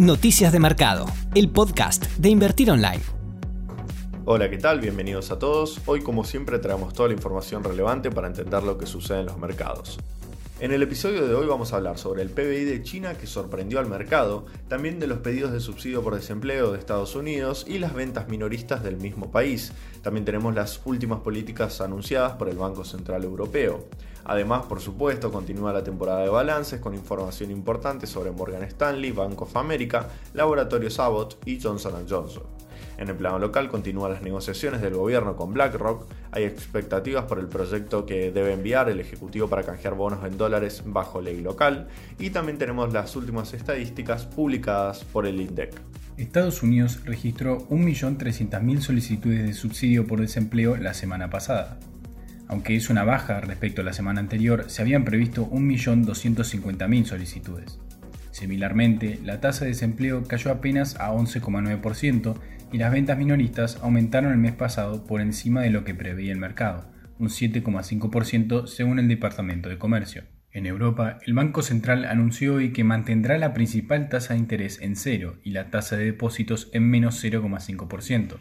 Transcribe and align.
Noticias 0.00 0.50
de 0.50 0.58
Mercado, 0.58 1.04
el 1.34 1.50
podcast 1.50 2.06
de 2.16 2.30
Invertir 2.30 2.70
Online. 2.70 3.02
Hola, 4.24 4.48
¿qué 4.48 4.56
tal? 4.56 4.80
Bienvenidos 4.80 5.30
a 5.30 5.38
todos. 5.38 5.78
Hoy 5.84 6.00
como 6.00 6.24
siempre 6.24 6.58
traemos 6.58 6.94
toda 6.94 7.08
la 7.08 7.14
información 7.14 7.62
relevante 7.62 8.10
para 8.10 8.26
entender 8.26 8.62
lo 8.62 8.78
que 8.78 8.86
sucede 8.86 9.20
en 9.20 9.26
los 9.26 9.36
mercados. 9.36 9.98
En 10.60 10.72
el 10.72 10.82
episodio 10.82 11.26
de 11.26 11.34
hoy 11.34 11.46
vamos 11.46 11.72
a 11.72 11.76
hablar 11.76 11.96
sobre 11.96 12.20
el 12.20 12.28
PBI 12.28 12.64
de 12.64 12.82
China 12.82 13.14
que 13.14 13.26
sorprendió 13.26 13.78
al 13.78 13.86
mercado, 13.86 14.44
también 14.68 15.00
de 15.00 15.06
los 15.06 15.20
pedidos 15.20 15.52
de 15.52 15.60
subsidio 15.60 16.02
por 16.02 16.14
desempleo 16.14 16.70
de 16.70 16.78
Estados 16.78 17.14
Unidos 17.14 17.64
y 17.66 17.78
las 17.78 17.94
ventas 17.94 18.28
minoristas 18.28 18.82
del 18.82 18.98
mismo 18.98 19.30
país. 19.30 19.72
También 20.02 20.26
tenemos 20.26 20.54
las 20.54 20.82
últimas 20.84 21.20
políticas 21.20 21.80
anunciadas 21.80 22.34
por 22.34 22.50
el 22.50 22.58
Banco 22.58 22.84
Central 22.84 23.24
Europeo. 23.24 23.86
Además, 24.24 24.66
por 24.66 24.80
supuesto, 24.82 25.32
continúa 25.32 25.72
la 25.72 25.82
temporada 25.82 26.20
de 26.20 26.28
balances 26.28 26.78
con 26.78 26.92
información 26.92 27.50
importante 27.50 28.06
sobre 28.06 28.30
Morgan 28.30 28.62
Stanley, 28.64 29.12
Bank 29.12 29.40
of 29.40 29.56
America, 29.56 30.10
Laboratorio 30.34 30.90
Abbott 30.98 31.38
y 31.46 31.58
Johnson 31.58 32.04
Johnson. 32.06 32.42
En 33.00 33.08
el 33.08 33.16
plano 33.16 33.38
local 33.38 33.70
continúan 33.70 34.12
las 34.12 34.20
negociaciones 34.20 34.82
del 34.82 34.92
gobierno 34.92 35.34
con 35.34 35.54
BlackRock, 35.54 36.06
hay 36.32 36.44
expectativas 36.44 37.24
por 37.24 37.38
el 37.38 37.46
proyecto 37.46 38.04
que 38.04 38.30
debe 38.30 38.52
enviar 38.52 38.90
el 38.90 39.00
Ejecutivo 39.00 39.48
para 39.48 39.62
canjear 39.62 39.94
bonos 39.94 40.22
en 40.26 40.36
dólares 40.36 40.82
bajo 40.84 41.22
ley 41.22 41.40
local 41.40 41.88
y 42.18 42.28
también 42.28 42.58
tenemos 42.58 42.92
las 42.92 43.16
últimas 43.16 43.54
estadísticas 43.54 44.26
publicadas 44.26 45.02
por 45.02 45.26
el 45.26 45.40
INDEC. 45.40 45.80
Estados 46.18 46.62
Unidos 46.62 47.00
registró 47.06 47.66
1.300.000 47.70 48.80
solicitudes 48.80 49.46
de 49.46 49.54
subsidio 49.54 50.06
por 50.06 50.20
desempleo 50.20 50.76
la 50.76 50.92
semana 50.92 51.30
pasada. 51.30 51.78
Aunque 52.48 52.76
es 52.76 52.90
una 52.90 53.04
baja 53.04 53.40
respecto 53.40 53.80
a 53.80 53.84
la 53.84 53.94
semana 53.94 54.20
anterior, 54.20 54.66
se 54.68 54.82
habían 54.82 55.06
previsto 55.06 55.48
1.250.000 55.48 57.04
solicitudes. 57.06 57.78
Similarmente, 58.30 59.18
la 59.24 59.40
tasa 59.40 59.64
de 59.64 59.70
desempleo 59.70 60.22
cayó 60.24 60.50
apenas 60.50 60.96
a 60.96 61.12
11,9% 61.12 62.36
y 62.72 62.78
las 62.78 62.92
ventas 62.92 63.18
minoristas 63.18 63.78
aumentaron 63.82 64.32
el 64.32 64.38
mes 64.38 64.52
pasado 64.52 65.04
por 65.04 65.20
encima 65.20 65.62
de 65.62 65.70
lo 65.70 65.84
que 65.84 65.94
preveía 65.94 66.32
el 66.32 66.38
mercado, 66.38 66.90
un 67.18 67.28
7,5% 67.28 68.66
según 68.66 68.98
el 68.98 69.08
Departamento 69.08 69.68
de 69.68 69.78
Comercio. 69.78 70.24
En 70.52 70.66
Europa, 70.66 71.18
el 71.26 71.34
Banco 71.34 71.62
Central 71.62 72.04
anunció 72.04 72.54
hoy 72.54 72.72
que 72.72 72.82
mantendrá 72.82 73.38
la 73.38 73.54
principal 73.54 74.08
tasa 74.08 74.34
de 74.34 74.40
interés 74.40 74.80
en 74.80 74.96
cero 74.96 75.36
y 75.44 75.50
la 75.50 75.70
tasa 75.70 75.96
de 75.96 76.06
depósitos 76.06 76.70
en 76.72 76.88
menos 76.88 77.22
0,5%. 77.22 78.38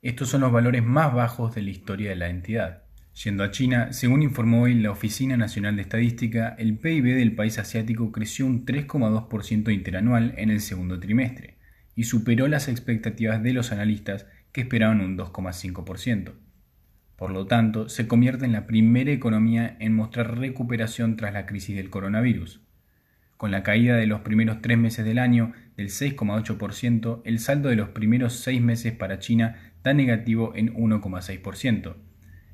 Estos 0.00 0.28
son 0.28 0.42
los 0.42 0.52
valores 0.52 0.82
más 0.82 1.12
bajos 1.12 1.54
de 1.54 1.62
la 1.62 1.70
historia 1.70 2.10
de 2.10 2.16
la 2.16 2.28
entidad. 2.28 2.84
Yendo 3.24 3.44
a 3.44 3.50
China, 3.50 3.92
según 3.92 4.22
informó 4.22 4.62
hoy 4.62 4.74
la 4.74 4.90
Oficina 4.90 5.36
Nacional 5.36 5.76
de 5.76 5.82
Estadística, 5.82 6.54
el 6.58 6.78
PIB 6.78 7.16
del 7.16 7.34
país 7.34 7.58
asiático 7.58 8.10
creció 8.10 8.46
un 8.46 8.64
3,2% 8.64 9.72
interanual 9.72 10.34
en 10.36 10.50
el 10.50 10.60
segundo 10.60 10.98
trimestre 10.98 11.53
y 11.96 12.04
superó 12.04 12.48
las 12.48 12.68
expectativas 12.68 13.42
de 13.42 13.52
los 13.52 13.72
analistas 13.72 14.26
que 14.52 14.62
esperaban 14.62 15.00
un 15.00 15.16
2,5%. 15.16 16.32
Por 17.16 17.30
lo 17.30 17.46
tanto, 17.46 17.88
se 17.88 18.08
convierte 18.08 18.44
en 18.44 18.52
la 18.52 18.66
primera 18.66 19.12
economía 19.12 19.76
en 19.78 19.94
mostrar 19.94 20.38
recuperación 20.38 21.16
tras 21.16 21.32
la 21.32 21.46
crisis 21.46 21.76
del 21.76 21.90
coronavirus. 21.90 22.60
Con 23.36 23.50
la 23.50 23.62
caída 23.62 23.96
de 23.96 24.06
los 24.06 24.20
primeros 24.20 24.62
tres 24.62 24.78
meses 24.78 25.04
del 25.04 25.18
año 25.18 25.52
del 25.76 25.88
6,8%, 25.88 27.22
el 27.24 27.38
saldo 27.38 27.68
de 27.68 27.76
los 27.76 27.90
primeros 27.90 28.34
seis 28.34 28.60
meses 28.60 28.92
para 28.92 29.18
China 29.18 29.72
da 29.82 29.94
negativo 29.94 30.52
en 30.56 30.74
1,6%. 30.74 31.96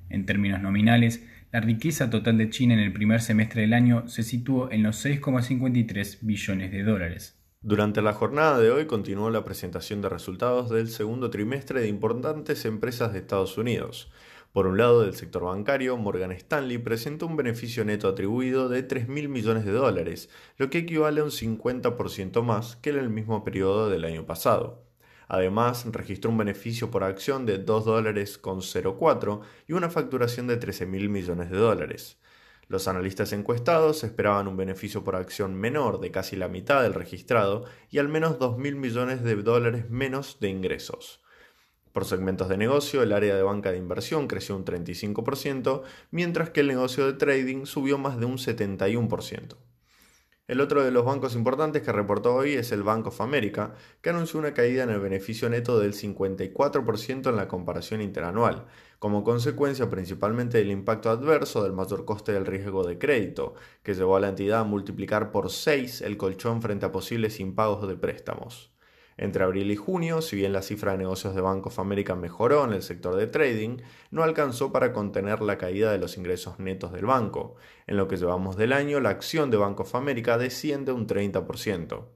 En 0.08 0.27
términos 0.27 0.60
nominales, 0.60 1.27
la 1.52 1.60
riqueza 1.60 2.10
total 2.10 2.38
de 2.38 2.50
China 2.50 2.75
en 2.75 2.80
el 2.80 2.92
primer 2.92 3.20
semestre 3.20 3.62
del 3.62 3.72
año 3.72 4.08
se 4.08 4.22
situó 4.22 4.70
en 4.70 4.82
los 4.82 5.04
6,53 5.04 6.19
billones 6.22 6.70
de 6.70 6.82
dólares. 6.82 7.39
Durante 7.62 8.00
la 8.00 8.14
jornada 8.14 8.58
de 8.58 8.70
hoy 8.70 8.86
continuó 8.86 9.28
la 9.28 9.44
presentación 9.44 10.00
de 10.00 10.08
resultados 10.08 10.70
del 10.70 10.89
segundo 10.89 11.28
trimestre 11.28 11.83
de 11.83 11.89
importantes 11.89 12.64
empresas 12.64 13.12
de 13.12 13.19
Estados 13.19 13.59
Unidos. 13.59 14.10
Por 14.54 14.66
un 14.66 14.78
lado, 14.78 15.03
del 15.03 15.15
sector 15.15 15.44
bancario, 15.44 15.99
Morgan 15.99 16.32
Stanley 16.32 16.78
presentó 16.78 17.26
un 17.26 17.37
beneficio 17.37 17.84
neto 17.84 18.09
atribuido 18.09 18.70
de 18.70 18.88
3.000 18.88 19.28
millones 19.28 19.66
de 19.66 19.72
dólares, 19.72 20.31
lo 20.56 20.70
que 20.70 20.78
equivale 20.78 21.20
a 21.20 21.25
un 21.25 21.31
50% 21.31 22.43
más 22.43 22.76
que 22.76 22.91
en 22.91 22.97
el 22.97 23.10
mismo 23.10 23.44
periodo 23.44 23.91
del 23.91 24.06
año 24.06 24.25
pasado. 24.25 24.82
Además, 25.28 25.84
registró 25.93 26.31
un 26.31 26.38
beneficio 26.38 26.91
por 26.91 27.04
acción 27.04 27.44
de 27.44 27.59
2 27.59 27.84
dólares 27.84 28.38
con 28.38 28.60
0,4 28.60 29.43
y 29.69 29.75
una 29.75 29.91
facturación 29.91 30.47
de 30.47 30.56
13 30.56 30.87
mil 30.87 31.10
millones 31.10 31.50
de 31.50 31.59
dólares. 31.59 32.19
Los 32.70 32.86
analistas 32.86 33.32
encuestados 33.32 34.04
esperaban 34.04 34.47
un 34.47 34.56
beneficio 34.56 35.03
por 35.03 35.16
acción 35.16 35.56
menor 35.56 35.98
de 35.98 36.12
casi 36.12 36.36
la 36.36 36.47
mitad 36.47 36.84
del 36.84 36.94
registrado 36.94 37.64
y 37.91 37.98
al 37.98 38.08
menos 38.08 38.38
2 38.38 38.58
mil 38.58 38.76
millones 38.76 39.25
de 39.25 39.34
dólares 39.34 39.91
menos 39.91 40.38
de 40.38 40.50
ingresos. 40.50 41.20
Por 41.91 42.04
segmentos 42.04 42.48
de 42.48 42.56
negocio, 42.56 43.03
el 43.03 43.12
área 43.12 43.34
de 43.34 43.42
banca 43.42 43.72
de 43.72 43.78
inversión 43.78 44.28
creció 44.28 44.54
un 44.54 44.64
35%, 44.64 45.82
mientras 46.12 46.50
que 46.50 46.60
el 46.60 46.69
negocio 46.69 47.06
de 47.06 47.14
trading 47.14 47.66
subió 47.66 47.98
más 47.98 48.20
de 48.20 48.26
un 48.26 48.38
71%. 48.38 49.56
El 50.50 50.61
otro 50.61 50.83
de 50.83 50.91
los 50.91 51.05
bancos 51.05 51.37
importantes 51.37 51.81
que 51.81 51.93
reportó 51.93 52.34
hoy 52.34 52.55
es 52.55 52.72
el 52.72 52.83
Bank 52.83 53.06
of 53.06 53.21
America, 53.21 53.72
que 54.03 54.11
anunció 54.11 54.41
una 54.41 54.53
caída 54.53 54.83
en 54.83 54.91
el 54.91 54.99
beneficio 54.99 55.49
neto 55.49 55.78
del 55.78 55.93
54% 55.93 57.31
en 57.31 57.37
la 57.37 57.47
comparación 57.47 58.03
interanual, 58.03 58.66
como 58.99 59.22
consecuencia 59.22 59.88
principalmente 59.88 60.59
del 60.59 60.72
impacto 60.72 61.09
adverso 61.09 61.62
del 61.62 61.72
mayor 61.72 62.05
coste 62.05 62.33
del 62.33 62.47
riesgo 62.47 62.83
de 62.83 62.99
crédito, 62.99 63.55
que 63.84 63.94
llevó 63.94 64.16
a 64.16 64.21
la 64.21 64.31
entidad 64.31 64.62
a 64.62 64.65
multiplicar 64.65 65.31
por 65.31 65.50
6 65.53 66.00
el 66.00 66.16
colchón 66.16 66.61
frente 66.61 66.84
a 66.84 66.91
posibles 66.91 67.38
impagos 67.38 67.87
de 67.87 67.94
préstamos. 67.94 68.72
Entre 69.20 69.44
abril 69.44 69.70
y 69.70 69.76
junio, 69.76 70.22
si 70.22 70.34
bien 70.34 70.54
la 70.54 70.62
cifra 70.62 70.92
de 70.92 70.98
negocios 70.98 71.34
de 71.34 71.42
Bank 71.42 71.66
of 71.66 71.78
America 71.78 72.16
mejoró 72.16 72.64
en 72.64 72.72
el 72.72 72.81
sector 72.81 73.16
de 73.16 73.26
trading, 73.26 73.76
no 74.10 74.22
alcanzó 74.22 74.72
para 74.72 74.94
contener 74.94 75.42
la 75.42 75.58
caída 75.58 75.92
de 75.92 75.98
los 75.98 76.16
ingresos 76.16 76.58
netos 76.58 76.91
del 76.91 77.04
banco. 77.04 77.56
En 77.86 77.98
lo 77.98 78.08
que 78.08 78.16
llevamos 78.16 78.56
del 78.56 78.72
año, 78.72 78.98
la 78.98 79.10
acción 79.10 79.50
de 79.50 79.58
Bank 79.58 79.78
of 79.78 79.94
America 79.94 80.38
desciende 80.38 80.92
un 80.92 81.06
30%. 81.06 82.06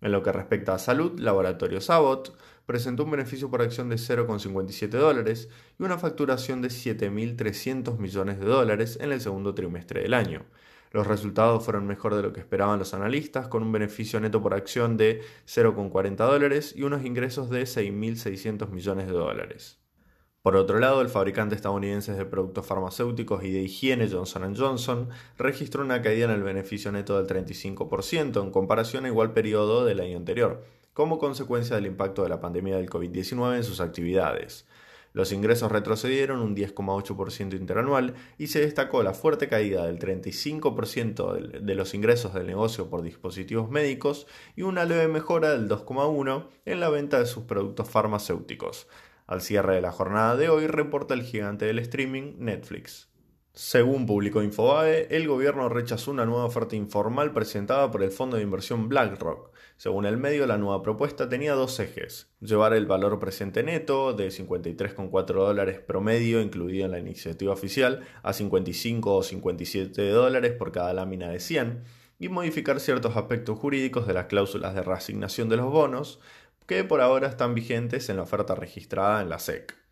En 0.00 0.12
lo 0.12 0.22
que 0.22 0.32
respecta 0.32 0.72
a 0.72 0.78
salud, 0.78 1.20
Laboratorio 1.20 1.78
Abbott 1.86 2.34
presentó 2.64 3.04
un 3.04 3.10
beneficio 3.10 3.50
por 3.50 3.60
acción 3.60 3.90
de 3.90 3.96
0,57 3.96 4.88
dólares 4.88 5.50
y 5.78 5.82
una 5.82 5.98
facturación 5.98 6.62
de 6.62 6.68
7.300 6.68 7.98
millones 7.98 8.40
de 8.40 8.46
dólares 8.46 8.96
en 9.02 9.12
el 9.12 9.20
segundo 9.20 9.54
trimestre 9.54 10.00
del 10.00 10.14
año. 10.14 10.46
Los 10.96 11.06
resultados 11.06 11.62
fueron 11.62 11.86
mejor 11.86 12.14
de 12.14 12.22
lo 12.22 12.32
que 12.32 12.40
esperaban 12.40 12.78
los 12.78 12.94
analistas, 12.94 13.48
con 13.48 13.62
un 13.62 13.70
beneficio 13.70 14.18
neto 14.18 14.40
por 14.40 14.54
acción 14.54 14.96
de 14.96 15.20
0,40 15.46 16.16
dólares 16.16 16.72
y 16.74 16.84
unos 16.84 17.04
ingresos 17.04 17.50
de 17.50 17.64
6.600 17.64 18.70
millones 18.70 19.06
de 19.06 19.12
dólares. 19.12 19.78
Por 20.40 20.56
otro 20.56 20.78
lado, 20.78 21.02
el 21.02 21.10
fabricante 21.10 21.54
estadounidense 21.54 22.14
de 22.14 22.24
productos 22.24 22.64
farmacéuticos 22.64 23.44
y 23.44 23.50
de 23.50 23.60
higiene 23.60 24.08
Johnson 24.10 24.56
Johnson 24.56 25.10
registró 25.36 25.84
una 25.84 26.00
caída 26.00 26.24
en 26.24 26.30
el 26.30 26.42
beneficio 26.42 26.90
neto 26.90 27.22
del 27.22 27.26
35% 27.26 28.42
en 28.42 28.50
comparación 28.50 29.04
a 29.04 29.08
igual 29.08 29.34
periodo 29.34 29.84
del 29.84 30.00
año 30.00 30.16
anterior, 30.16 30.64
como 30.94 31.18
consecuencia 31.18 31.76
del 31.76 31.84
impacto 31.84 32.22
de 32.22 32.30
la 32.30 32.40
pandemia 32.40 32.76
del 32.76 32.88
COVID-19 32.88 33.56
en 33.56 33.64
sus 33.64 33.80
actividades. 33.80 34.66
Los 35.16 35.32
ingresos 35.32 35.72
retrocedieron 35.72 36.40
un 36.40 36.54
10,8% 36.54 37.58
interanual 37.58 38.12
y 38.36 38.48
se 38.48 38.60
destacó 38.60 39.02
la 39.02 39.14
fuerte 39.14 39.48
caída 39.48 39.86
del 39.86 39.98
35% 39.98 41.62
de 41.62 41.74
los 41.74 41.94
ingresos 41.94 42.34
del 42.34 42.46
negocio 42.46 42.90
por 42.90 43.00
dispositivos 43.00 43.70
médicos 43.70 44.26
y 44.56 44.60
una 44.60 44.84
leve 44.84 45.08
mejora 45.08 45.52
del 45.52 45.70
2,1% 45.70 46.48
en 46.66 46.80
la 46.80 46.90
venta 46.90 47.18
de 47.18 47.24
sus 47.24 47.44
productos 47.44 47.88
farmacéuticos. 47.88 48.88
Al 49.26 49.40
cierre 49.40 49.76
de 49.76 49.80
la 49.80 49.90
jornada 49.90 50.36
de 50.36 50.50
hoy 50.50 50.66
reporta 50.66 51.14
el 51.14 51.22
gigante 51.22 51.64
del 51.64 51.78
streaming 51.78 52.34
Netflix. 52.36 53.08
Según 53.58 54.04
publicó 54.04 54.42
Infobae, 54.42 55.08
el 55.08 55.26
gobierno 55.26 55.70
rechazó 55.70 56.10
una 56.10 56.26
nueva 56.26 56.44
oferta 56.44 56.76
informal 56.76 57.32
presentada 57.32 57.90
por 57.90 58.02
el 58.02 58.10
fondo 58.10 58.36
de 58.36 58.42
inversión 58.42 58.90
BlackRock. 58.90 59.50
Según 59.78 60.04
el 60.04 60.18
medio, 60.18 60.46
la 60.46 60.58
nueva 60.58 60.82
propuesta 60.82 61.30
tenía 61.30 61.54
dos 61.54 61.80
ejes. 61.80 62.28
Llevar 62.42 62.74
el 62.74 62.84
valor 62.84 63.18
presente 63.18 63.62
neto 63.62 64.12
de 64.12 64.28
53,4 64.28 65.32
dólares 65.32 65.80
promedio 65.80 66.42
incluido 66.42 66.84
en 66.84 66.90
la 66.90 66.98
iniciativa 66.98 67.54
oficial 67.54 68.02
a 68.22 68.34
55 68.34 69.16
o 69.16 69.22
57 69.22 70.06
dólares 70.10 70.52
por 70.52 70.70
cada 70.70 70.92
lámina 70.92 71.30
de 71.30 71.40
100 71.40 71.82
y 72.18 72.28
modificar 72.28 72.78
ciertos 72.78 73.16
aspectos 73.16 73.58
jurídicos 73.58 74.06
de 74.06 74.12
las 74.12 74.26
cláusulas 74.26 74.74
de 74.74 74.82
reasignación 74.82 75.48
de 75.48 75.56
los 75.56 75.72
bonos 75.72 76.20
que 76.66 76.84
por 76.84 77.00
ahora 77.00 77.28
están 77.28 77.54
vigentes 77.54 78.10
en 78.10 78.16
la 78.16 78.24
oferta 78.24 78.54
registrada 78.54 79.22
en 79.22 79.30
la 79.30 79.38
SEC. 79.38 79.85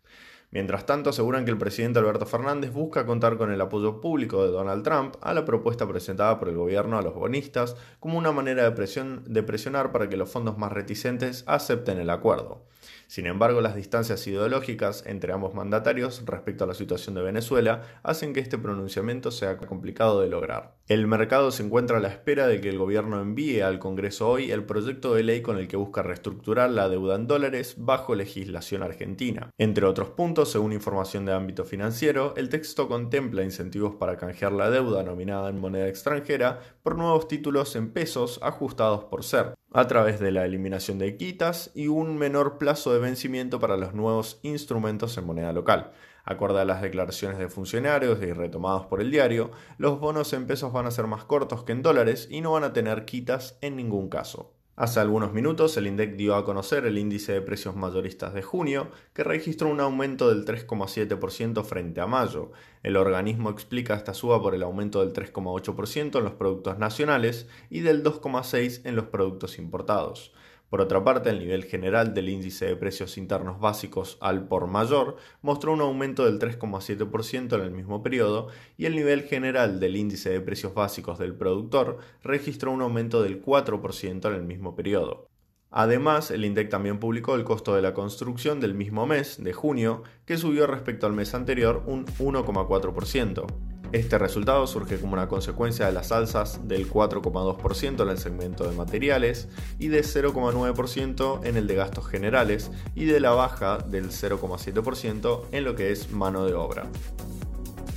Mientras 0.55 0.85
tanto, 0.85 1.09
aseguran 1.09 1.43
que 1.43 1.51
el 1.51 1.57
presidente 1.57 1.99
Alberto 1.99 2.25
Fernández 2.25 2.71
busca 2.71 3.05
contar 3.05 3.35
con 3.35 3.51
el 3.51 3.59
apoyo 3.59 3.99
público 3.99 4.41
de 4.41 4.51
Donald 4.51 4.85
Trump 4.85 5.17
a 5.19 5.33
la 5.33 5.43
propuesta 5.43 5.85
presentada 5.85 6.39
por 6.39 6.47
el 6.47 6.55
gobierno 6.55 6.97
a 6.97 7.01
los 7.01 7.13
bonistas 7.13 7.75
como 7.99 8.17
una 8.17 8.31
manera 8.31 8.63
de, 8.63 9.43
presionar 9.43 9.91
para 9.91 10.07
que 10.07 10.15
los 10.15 10.31
fondos 10.31 10.57
más 10.57 10.71
reticentes 10.71 11.43
acepten 11.45 11.97
el 11.97 12.09
acuerdo. 12.09 12.63
Sin 13.07 13.27
embargo, 13.27 13.61
las 13.61 13.75
distancias 13.75 14.25
ideológicas 14.27 15.03
entre 15.05 15.33
ambos 15.33 15.53
mandatarios 15.53 16.23
respecto 16.25 16.63
a 16.63 16.67
la 16.67 16.73
situación 16.73 17.15
de 17.15 17.21
Venezuela 17.21 17.99
hacen 18.03 18.33
que 18.33 18.39
este 18.39 18.57
pronunciamiento 18.57 19.31
sea 19.31 19.57
complicado 19.57 20.21
de 20.21 20.29
lograr. 20.29 20.75
El 20.87 21.05
mercado 21.07 21.51
se 21.51 21.63
encuentra 21.63 21.97
a 21.97 21.99
la 21.99 22.07
espera 22.07 22.47
de 22.47 22.61
que 22.61 22.69
el 22.69 22.77
gobierno 22.77 23.21
envíe 23.21 23.61
al 23.61 23.79
Congreso 23.79 24.29
hoy 24.29 24.51
el 24.51 24.63
proyecto 24.63 25.13
de 25.13 25.23
ley 25.23 25.41
con 25.41 25.57
el 25.57 25.67
que 25.67 25.77
busca 25.77 26.01
reestructurar 26.01 26.69
la 26.71 26.89
deuda 26.89 27.15
en 27.15 27.27
dólares 27.27 27.75
bajo 27.77 28.15
legislación 28.15 28.83
argentina. 28.83 29.51
Entre 29.57 29.85
otros 29.85 30.09
puntos, 30.09 30.44
según 30.45 30.71
información 30.71 31.25
de 31.25 31.33
ámbito 31.33 31.65
financiero, 31.65 32.33
el 32.37 32.49
texto 32.49 32.87
contempla 32.87 33.43
incentivos 33.43 33.95
para 33.95 34.17
canjear 34.17 34.51
la 34.51 34.69
deuda 34.69 35.03
nominada 35.03 35.49
en 35.49 35.59
moneda 35.59 35.87
extranjera 35.87 36.61
por 36.83 36.97
nuevos 36.97 37.27
títulos 37.27 37.75
en 37.75 37.91
pesos 37.91 38.39
ajustados 38.41 39.03
por 39.05 39.23
ser, 39.23 39.55
a 39.73 39.87
través 39.87 40.19
de 40.19 40.31
la 40.31 40.45
eliminación 40.45 40.99
de 40.99 41.17
quitas 41.17 41.71
y 41.75 41.87
un 41.87 42.17
menor 42.17 42.57
plazo 42.57 42.93
de 42.93 42.99
vencimiento 42.99 43.59
para 43.59 43.77
los 43.77 43.93
nuevos 43.93 44.39
instrumentos 44.43 45.17
en 45.17 45.25
moneda 45.25 45.51
local. 45.51 45.91
Acorde 46.23 46.61
a 46.61 46.65
las 46.65 46.81
declaraciones 46.81 47.37
de 47.37 47.49
funcionarios 47.49 48.21
y 48.21 48.31
retomados 48.31 48.85
por 48.87 49.01
el 49.01 49.11
diario, 49.11 49.51
los 49.77 49.99
bonos 49.99 50.33
en 50.33 50.47
pesos 50.47 50.71
van 50.71 50.87
a 50.87 50.91
ser 50.91 51.07
más 51.07 51.25
cortos 51.25 51.63
que 51.63 51.73
en 51.73 51.83
dólares 51.83 52.27
y 52.31 52.41
no 52.41 52.53
van 52.53 52.63
a 52.63 52.73
tener 52.73 53.05
quitas 53.05 53.57
en 53.61 53.75
ningún 53.75 54.09
caso. 54.09 54.54
Hace 54.77 54.99
algunos 54.99 55.31
minutos 55.31 55.77
el 55.77 55.87
INDEC 55.87 56.17
dio 56.17 56.35
a 56.35 56.43
conocer 56.43 56.85
el 56.85 56.97
índice 56.97 57.31
de 57.31 57.39
precios 57.39 57.77
mayoristas 57.77 58.33
de 58.33 58.41
junio, 58.41 58.91
que 59.13 59.23
registró 59.23 59.69
un 59.69 59.79
aumento 59.79 60.27
del 60.27 60.43
3,7% 60.43 61.63
frente 61.63 62.01
a 62.01 62.07
mayo. 62.07 62.51
El 62.83 62.97
organismo 62.97 63.49
explica 63.49 63.93
esta 63.93 64.13
suba 64.13 64.41
por 64.41 64.53
el 64.53 64.63
aumento 64.63 64.99
del 64.99 65.13
3,8% 65.13 66.17
en 66.17 66.23
los 66.25 66.33
productos 66.33 66.77
nacionales 66.77 67.47
y 67.69 67.79
del 67.79 68.03
2,6% 68.03 68.81
en 68.83 68.97
los 68.97 69.05
productos 69.05 69.59
importados. 69.59 70.33
Por 70.69 70.81
otra 70.81 71.03
parte, 71.03 71.29
el 71.29 71.39
nivel 71.39 71.63
general 71.63 72.13
del 72.13 72.29
índice 72.29 72.65
de 72.65 72.75
precios 72.75 73.17
internos 73.17 73.59
básicos 73.59 74.17
al 74.19 74.47
por 74.47 74.67
mayor 74.67 75.17
mostró 75.41 75.73
un 75.73 75.81
aumento 75.81 76.25
del 76.25 76.39
3,7% 76.39 77.55
en 77.55 77.61
el 77.61 77.71
mismo 77.71 78.01
periodo 78.01 78.47
y 78.77 78.85
el 78.85 78.95
nivel 78.95 79.23
general 79.23 79.79
del 79.79 79.95
índice 79.95 80.31
de 80.31 80.41
precios 80.41 80.73
básicos 80.73 81.19
del 81.19 81.35
productor 81.35 81.99
registró 82.23 82.71
un 82.71 82.81
aumento 82.81 83.21
del 83.21 83.43
4% 83.43 84.27
en 84.27 84.33
el 84.33 84.43
mismo 84.43 84.75
periodo. 84.75 85.29
Además, 85.69 86.31
el 86.31 86.45
INDEC 86.45 86.69
también 86.69 86.99
publicó 86.99 87.35
el 87.35 87.43
costo 87.43 87.75
de 87.75 87.81
la 87.81 87.93
construcción 87.93 88.61
del 88.61 88.73
mismo 88.73 89.05
mes, 89.05 89.43
de 89.43 89.51
junio, 89.51 90.03
que 90.25 90.37
subió 90.37 90.67
respecto 90.67 91.05
al 91.05 91.13
mes 91.13 91.33
anterior 91.33 91.83
un 91.85 92.05
1,4%. 92.05 93.74
Este 93.95 94.17
resultado 94.17 94.67
surge 94.67 94.99
como 94.99 95.13
una 95.13 95.29
consecuencia 95.29 95.85
de 95.85 95.93
las 95.93 96.11
alzas 96.11 96.59
del 96.67 96.91
4,2% 96.91 98.03
en 98.03 98.09
el 98.09 98.17
segmento 98.17 98.69
de 98.69 98.75
materiales 98.75 99.47
y 99.79 99.87
de 99.87 100.03
0,9% 100.03 101.45
en 101.45 101.55
el 101.55 101.65
de 101.65 101.75
gastos 101.75 102.05
generales 102.05 102.71
y 102.93 103.05
de 103.05 103.21
la 103.21 103.29
baja 103.29 103.77
del 103.77 104.09
0,7% 104.09 105.43
en 105.53 105.63
lo 105.63 105.77
que 105.77 105.93
es 105.93 106.11
mano 106.11 106.43
de 106.45 106.55
obra. 106.55 106.89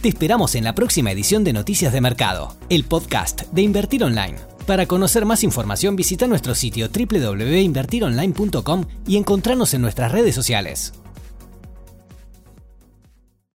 Te 0.00 0.10
esperamos 0.10 0.54
en 0.54 0.62
la 0.62 0.76
próxima 0.76 1.10
edición 1.10 1.42
de 1.42 1.52
Noticias 1.52 1.92
de 1.92 2.00
Mercado, 2.00 2.54
el 2.68 2.84
podcast 2.84 3.50
de 3.50 3.62
Invertir 3.62 4.04
Online. 4.04 4.38
Para 4.68 4.86
conocer 4.86 5.24
más 5.24 5.42
información 5.42 5.96
visita 5.96 6.28
nuestro 6.28 6.54
sitio 6.54 6.88
www.invertironline.com 6.90 8.84
y 9.04 9.16
encontrarnos 9.16 9.74
en 9.74 9.82
nuestras 9.82 10.12
redes 10.12 10.36
sociales. 10.36 10.92